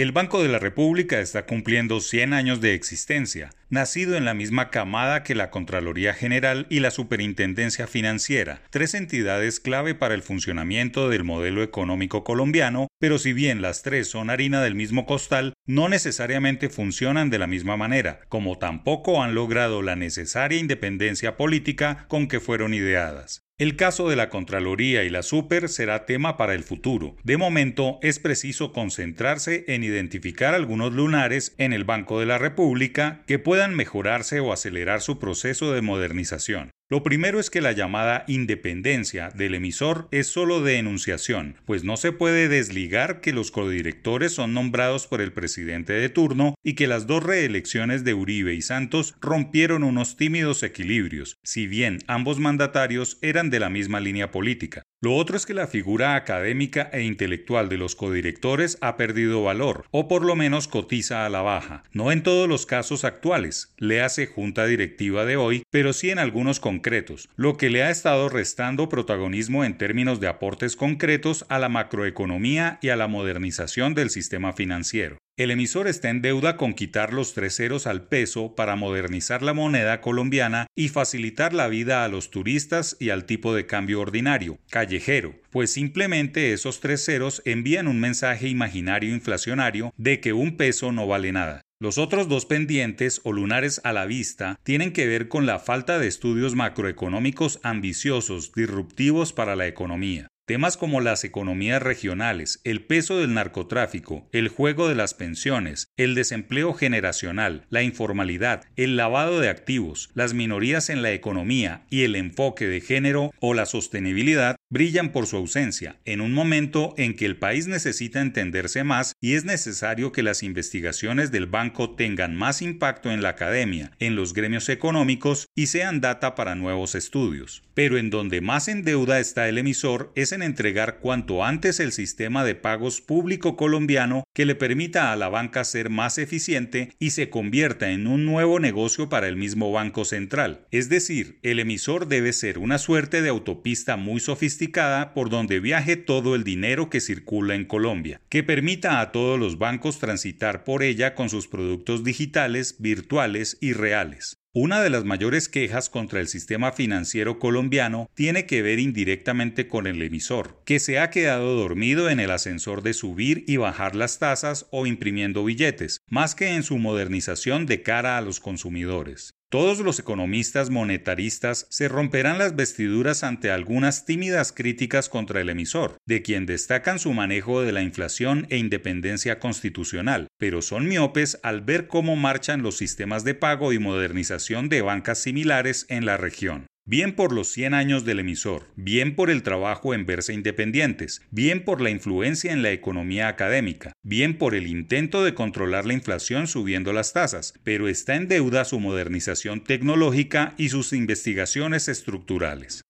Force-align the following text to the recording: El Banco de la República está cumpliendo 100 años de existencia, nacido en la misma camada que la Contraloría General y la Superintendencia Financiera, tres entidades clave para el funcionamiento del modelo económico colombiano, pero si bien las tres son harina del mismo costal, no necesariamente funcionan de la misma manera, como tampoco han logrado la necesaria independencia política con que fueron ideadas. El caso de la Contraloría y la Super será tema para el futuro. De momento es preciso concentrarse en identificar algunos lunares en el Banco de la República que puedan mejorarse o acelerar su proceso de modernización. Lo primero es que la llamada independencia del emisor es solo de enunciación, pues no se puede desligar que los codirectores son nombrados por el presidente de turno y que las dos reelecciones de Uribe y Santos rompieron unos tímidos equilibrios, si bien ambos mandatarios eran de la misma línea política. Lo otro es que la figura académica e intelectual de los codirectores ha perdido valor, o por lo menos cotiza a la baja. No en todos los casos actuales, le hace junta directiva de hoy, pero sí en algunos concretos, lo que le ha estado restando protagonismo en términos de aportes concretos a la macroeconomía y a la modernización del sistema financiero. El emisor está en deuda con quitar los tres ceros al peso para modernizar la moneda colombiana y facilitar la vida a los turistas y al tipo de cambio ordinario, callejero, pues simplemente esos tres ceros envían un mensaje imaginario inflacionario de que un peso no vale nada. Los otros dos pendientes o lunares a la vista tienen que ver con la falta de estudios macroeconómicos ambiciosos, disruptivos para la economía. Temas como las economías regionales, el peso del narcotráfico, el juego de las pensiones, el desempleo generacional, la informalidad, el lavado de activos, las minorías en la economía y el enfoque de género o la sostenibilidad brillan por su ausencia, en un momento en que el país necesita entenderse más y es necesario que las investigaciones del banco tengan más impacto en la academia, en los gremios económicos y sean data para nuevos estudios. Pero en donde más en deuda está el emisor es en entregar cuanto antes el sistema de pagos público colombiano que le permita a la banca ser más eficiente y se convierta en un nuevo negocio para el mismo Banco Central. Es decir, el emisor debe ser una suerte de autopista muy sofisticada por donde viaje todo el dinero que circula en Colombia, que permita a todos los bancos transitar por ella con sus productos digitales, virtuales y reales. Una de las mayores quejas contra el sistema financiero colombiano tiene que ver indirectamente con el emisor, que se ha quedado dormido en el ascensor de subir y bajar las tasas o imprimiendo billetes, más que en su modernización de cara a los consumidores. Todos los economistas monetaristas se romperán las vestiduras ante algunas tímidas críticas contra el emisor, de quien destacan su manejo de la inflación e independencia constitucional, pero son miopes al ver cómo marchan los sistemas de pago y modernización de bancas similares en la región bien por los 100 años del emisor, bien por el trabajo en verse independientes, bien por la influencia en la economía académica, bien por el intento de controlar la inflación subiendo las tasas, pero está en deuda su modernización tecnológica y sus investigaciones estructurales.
El 0.00 0.12
Banco 0.12 0.42
de 0.42 0.48
la 0.48 0.58
República 0.58 1.20
está 1.20 1.44
cumpliendo 1.44 2.00
100 2.00 2.32
años 2.32 2.62
de 2.62 2.72
existencia, 2.72 3.50
nacido 3.68 4.16
en 4.16 4.24
la 4.24 4.32
misma 4.32 4.70
camada 4.70 5.22
que 5.22 5.34
la 5.34 5.50
Contraloría 5.50 6.14
General 6.14 6.66
y 6.70 6.80
la 6.80 6.90
Superintendencia 6.90 7.86
Financiera, 7.86 8.62
tres 8.70 8.94
entidades 8.94 9.60
clave 9.60 9.94
para 9.94 10.14
el 10.14 10.22
funcionamiento 10.22 11.10
del 11.10 11.24
modelo 11.24 11.62
económico 11.62 12.24
colombiano, 12.24 12.86
pero 12.98 13.18
si 13.18 13.34
bien 13.34 13.60
las 13.60 13.82
tres 13.82 14.08
son 14.08 14.30
harina 14.30 14.62
del 14.62 14.74
mismo 14.74 15.04
costal, 15.04 15.52
no 15.66 15.90
necesariamente 15.90 16.70
funcionan 16.70 17.28
de 17.28 17.38
la 17.38 17.46
misma 17.46 17.76
manera, 17.76 18.20
como 18.30 18.56
tampoco 18.56 19.22
han 19.22 19.34
logrado 19.34 19.82
la 19.82 19.96
necesaria 19.96 20.58
independencia 20.58 21.36
política 21.36 22.06
con 22.08 22.26
que 22.26 22.40
fueron 22.40 22.72
ideadas. 22.72 23.42
El 23.60 23.76
caso 23.76 24.08
de 24.08 24.16
la 24.16 24.30
Contraloría 24.30 25.04
y 25.04 25.10
la 25.10 25.22
Super 25.22 25.68
será 25.68 26.06
tema 26.06 26.38
para 26.38 26.54
el 26.54 26.64
futuro. 26.64 27.14
De 27.24 27.36
momento 27.36 27.98
es 28.00 28.18
preciso 28.18 28.72
concentrarse 28.72 29.66
en 29.68 29.84
identificar 29.84 30.54
algunos 30.54 30.94
lunares 30.94 31.54
en 31.58 31.74
el 31.74 31.84
Banco 31.84 32.20
de 32.20 32.24
la 32.24 32.38
República 32.38 33.20
que 33.26 33.38
puedan 33.38 33.74
mejorarse 33.74 34.40
o 34.40 34.54
acelerar 34.54 35.02
su 35.02 35.18
proceso 35.18 35.72
de 35.72 35.82
modernización. 35.82 36.70
Lo 36.92 37.04
primero 37.04 37.38
es 37.38 37.50
que 37.50 37.60
la 37.60 37.70
llamada 37.70 38.24
independencia 38.26 39.28
del 39.28 39.54
emisor 39.54 40.08
es 40.10 40.26
solo 40.26 40.60
de 40.60 40.78
enunciación, 40.78 41.54
pues 41.64 41.84
no 41.84 41.96
se 41.96 42.10
puede 42.10 42.48
desligar 42.48 43.20
que 43.20 43.32
los 43.32 43.52
codirectores 43.52 44.32
son 44.32 44.54
nombrados 44.54 45.06
por 45.06 45.20
el 45.20 45.32
presidente 45.32 45.92
de 45.92 46.08
turno 46.08 46.56
y 46.64 46.74
que 46.74 46.88
las 46.88 47.06
dos 47.06 47.22
reelecciones 47.22 48.02
de 48.02 48.14
Uribe 48.14 48.54
y 48.54 48.62
Santos 48.62 49.14
rompieron 49.20 49.84
unos 49.84 50.16
tímidos 50.16 50.64
equilibrios, 50.64 51.38
si 51.44 51.68
bien 51.68 52.00
ambos 52.08 52.40
mandatarios 52.40 53.18
eran 53.22 53.50
de 53.50 53.60
la 53.60 53.70
misma 53.70 54.00
línea 54.00 54.32
política. 54.32 54.82
Lo 55.02 55.14
otro 55.14 55.38
es 55.38 55.46
que 55.46 55.54
la 55.54 55.66
figura 55.66 56.14
académica 56.14 56.90
e 56.92 57.00
intelectual 57.00 57.70
de 57.70 57.78
los 57.78 57.96
codirectores 57.96 58.76
ha 58.82 58.98
perdido 58.98 59.42
valor, 59.42 59.86
o 59.90 60.08
por 60.08 60.22
lo 60.22 60.36
menos 60.36 60.68
cotiza 60.68 61.24
a 61.24 61.30
la 61.30 61.40
baja. 61.40 61.84
No 61.94 62.12
en 62.12 62.22
todos 62.22 62.46
los 62.46 62.66
casos 62.66 63.04
actuales, 63.04 63.74
le 63.78 64.02
hace 64.02 64.26
junta 64.26 64.66
directiva 64.66 65.24
de 65.24 65.38
hoy, 65.38 65.62
pero 65.70 65.94
sí 65.94 66.10
en 66.10 66.18
algunos 66.18 66.60
concretos, 66.60 67.30
lo 67.36 67.56
que 67.56 67.70
le 67.70 67.82
ha 67.82 67.88
estado 67.88 68.28
restando 68.28 68.90
protagonismo 68.90 69.64
en 69.64 69.78
términos 69.78 70.20
de 70.20 70.28
aportes 70.28 70.76
concretos 70.76 71.46
a 71.48 71.58
la 71.58 71.70
macroeconomía 71.70 72.78
y 72.82 72.90
a 72.90 72.96
la 72.96 73.08
modernización 73.08 73.94
del 73.94 74.10
sistema 74.10 74.52
financiero. 74.52 75.16
El 75.40 75.50
emisor 75.50 75.88
está 75.88 76.10
en 76.10 76.20
deuda 76.20 76.58
con 76.58 76.74
quitar 76.74 77.14
los 77.14 77.32
tres 77.32 77.56
ceros 77.56 77.86
al 77.86 78.02
peso 78.02 78.54
para 78.54 78.76
modernizar 78.76 79.40
la 79.40 79.54
moneda 79.54 80.02
colombiana 80.02 80.66
y 80.76 80.90
facilitar 80.90 81.54
la 81.54 81.68
vida 81.68 82.04
a 82.04 82.08
los 82.08 82.30
turistas 82.30 82.94
y 83.00 83.08
al 83.08 83.24
tipo 83.24 83.54
de 83.54 83.64
cambio 83.64 84.02
ordinario, 84.02 84.58
callejero, 84.68 85.40
pues 85.48 85.72
simplemente 85.72 86.52
esos 86.52 86.80
tres 86.80 87.06
ceros 87.06 87.40
envían 87.46 87.88
un 87.88 88.00
mensaje 88.00 88.48
imaginario 88.48 89.14
inflacionario 89.14 89.94
de 89.96 90.20
que 90.20 90.34
un 90.34 90.58
peso 90.58 90.92
no 90.92 91.06
vale 91.06 91.32
nada. 91.32 91.62
Los 91.80 91.96
otros 91.96 92.28
dos 92.28 92.44
pendientes 92.44 93.22
o 93.24 93.32
lunares 93.32 93.80
a 93.82 93.94
la 93.94 94.04
vista 94.04 94.60
tienen 94.62 94.92
que 94.92 95.06
ver 95.06 95.28
con 95.28 95.46
la 95.46 95.58
falta 95.58 95.98
de 95.98 96.06
estudios 96.06 96.54
macroeconómicos 96.54 97.60
ambiciosos, 97.62 98.52
disruptivos 98.52 99.32
para 99.32 99.56
la 99.56 99.66
economía. 99.66 100.28
Temas 100.50 100.76
como 100.76 101.00
las 101.00 101.22
economías 101.22 101.80
regionales, 101.80 102.60
el 102.64 102.82
peso 102.82 103.20
del 103.20 103.34
narcotráfico, 103.34 104.28
el 104.32 104.48
juego 104.48 104.88
de 104.88 104.96
las 104.96 105.14
pensiones, 105.14 105.92
el 105.96 106.16
desempleo 106.16 106.74
generacional, 106.74 107.66
la 107.70 107.84
informalidad, 107.84 108.64
el 108.74 108.96
lavado 108.96 109.38
de 109.38 109.48
activos, 109.48 110.10
las 110.14 110.34
minorías 110.34 110.90
en 110.90 111.02
la 111.02 111.12
economía 111.12 111.84
y 111.88 112.02
el 112.02 112.16
enfoque 112.16 112.66
de 112.66 112.80
género 112.80 113.30
o 113.38 113.54
la 113.54 113.64
sostenibilidad 113.64 114.56
brillan 114.70 115.12
por 115.12 115.28
su 115.28 115.36
ausencia, 115.36 116.00
en 116.04 116.20
un 116.20 116.32
momento 116.32 116.94
en 116.96 117.14
que 117.14 117.26
el 117.26 117.36
país 117.36 117.68
necesita 117.68 118.20
entenderse 118.20 118.82
más 118.82 119.12
y 119.20 119.34
es 119.34 119.44
necesario 119.44 120.10
que 120.10 120.24
las 120.24 120.42
investigaciones 120.42 121.30
del 121.30 121.46
banco 121.46 121.94
tengan 121.94 122.34
más 122.34 122.60
impacto 122.60 123.12
en 123.12 123.22
la 123.22 123.28
academia, 123.28 123.92
en 124.00 124.16
los 124.16 124.34
gremios 124.34 124.68
económicos 124.68 125.46
y 125.54 125.68
sean 125.68 126.00
data 126.00 126.34
para 126.34 126.56
nuevos 126.56 126.96
estudios. 126.96 127.62
Pero 127.74 127.98
en 127.98 128.10
donde 128.10 128.40
más 128.40 128.66
en 128.66 128.82
deuda 128.82 129.20
está 129.20 129.48
el 129.48 129.56
emisor 129.56 130.12
es 130.16 130.32
en 130.32 130.39
entregar 130.42 130.98
cuanto 131.00 131.44
antes 131.44 131.80
el 131.80 131.92
sistema 131.92 132.44
de 132.44 132.54
pagos 132.54 133.00
público 133.00 133.56
colombiano 133.56 134.24
que 134.34 134.44
le 134.44 134.54
permita 134.54 135.12
a 135.12 135.16
la 135.16 135.28
banca 135.28 135.64
ser 135.64 135.90
más 135.90 136.18
eficiente 136.18 136.92
y 136.98 137.10
se 137.10 137.30
convierta 137.30 137.90
en 137.90 138.06
un 138.06 138.24
nuevo 138.24 138.60
negocio 138.60 139.08
para 139.08 139.28
el 139.28 139.36
mismo 139.36 139.72
Banco 139.72 140.04
Central. 140.04 140.66
Es 140.70 140.88
decir, 140.88 141.38
el 141.42 141.58
emisor 141.58 142.08
debe 142.08 142.32
ser 142.32 142.58
una 142.58 142.78
suerte 142.78 143.22
de 143.22 143.28
autopista 143.28 143.96
muy 143.96 144.20
sofisticada 144.20 145.14
por 145.14 145.30
donde 145.30 145.60
viaje 145.60 145.96
todo 145.96 146.34
el 146.34 146.44
dinero 146.44 146.90
que 146.90 147.00
circula 147.00 147.54
en 147.54 147.64
Colombia, 147.64 148.20
que 148.28 148.42
permita 148.42 149.00
a 149.00 149.12
todos 149.12 149.38
los 149.38 149.58
bancos 149.58 149.98
transitar 149.98 150.64
por 150.64 150.82
ella 150.82 151.14
con 151.14 151.28
sus 151.28 151.48
productos 151.48 152.04
digitales, 152.04 152.76
virtuales 152.78 153.58
y 153.60 153.72
reales. 153.72 154.39
Una 154.52 154.82
de 154.82 154.90
las 154.90 155.04
mayores 155.04 155.48
quejas 155.48 155.88
contra 155.88 156.18
el 156.18 156.26
sistema 156.26 156.72
financiero 156.72 157.38
colombiano 157.38 158.10
tiene 158.14 158.46
que 158.46 158.62
ver 158.62 158.80
indirectamente 158.80 159.68
con 159.68 159.86
el 159.86 160.02
emisor, 160.02 160.60
que 160.64 160.80
se 160.80 160.98
ha 160.98 161.08
quedado 161.10 161.54
dormido 161.54 162.10
en 162.10 162.18
el 162.18 162.32
ascensor 162.32 162.82
de 162.82 162.92
subir 162.92 163.44
y 163.46 163.58
bajar 163.58 163.94
las 163.94 164.18
tasas 164.18 164.66
o 164.72 164.86
imprimiendo 164.86 165.44
billetes, 165.44 166.00
más 166.08 166.34
que 166.34 166.48
en 166.56 166.64
su 166.64 166.78
modernización 166.78 167.66
de 167.66 167.82
cara 167.82 168.18
a 168.18 168.22
los 168.22 168.40
consumidores. 168.40 169.39
Todos 169.50 169.80
los 169.80 169.98
economistas 169.98 170.70
monetaristas 170.70 171.66
se 171.70 171.88
romperán 171.88 172.38
las 172.38 172.54
vestiduras 172.54 173.24
ante 173.24 173.50
algunas 173.50 174.04
tímidas 174.04 174.52
críticas 174.52 175.08
contra 175.08 175.40
el 175.40 175.48
emisor, 175.48 175.96
de 176.06 176.22
quien 176.22 176.46
destacan 176.46 177.00
su 177.00 177.12
manejo 177.12 177.60
de 177.60 177.72
la 177.72 177.82
inflación 177.82 178.46
e 178.50 178.58
independencia 178.58 179.40
constitucional, 179.40 180.28
pero 180.38 180.62
son 180.62 180.86
miopes 180.86 181.40
al 181.42 181.62
ver 181.62 181.88
cómo 181.88 182.14
marchan 182.14 182.62
los 182.62 182.76
sistemas 182.76 183.24
de 183.24 183.34
pago 183.34 183.72
y 183.72 183.80
modernización 183.80 184.68
de 184.68 184.82
bancas 184.82 185.18
similares 185.18 185.84
en 185.88 186.06
la 186.06 186.16
región 186.16 186.69
bien 186.84 187.14
por 187.14 187.32
los 187.32 187.48
100 187.48 187.74
años 187.74 188.04
del 188.04 188.20
emisor, 188.20 188.66
bien 188.76 189.14
por 189.14 189.30
el 189.30 189.42
trabajo 189.42 189.94
en 189.94 190.06
verse 190.06 190.32
independientes, 190.32 191.22
bien 191.30 191.64
por 191.64 191.80
la 191.80 191.90
influencia 191.90 192.52
en 192.52 192.62
la 192.62 192.72
economía 192.72 193.28
académica, 193.28 193.92
bien 194.02 194.36
por 194.36 194.54
el 194.54 194.66
intento 194.66 195.24
de 195.24 195.34
controlar 195.34 195.86
la 195.86 195.94
inflación 195.94 196.46
subiendo 196.46 196.92
las 196.92 197.12
tasas, 197.12 197.54
pero 197.64 197.88
está 197.88 198.16
en 198.16 198.28
deuda 198.28 198.64
su 198.64 198.80
modernización 198.80 199.62
tecnológica 199.62 200.54
y 200.56 200.68
sus 200.70 200.92
investigaciones 200.92 201.88
estructurales. 201.88 202.82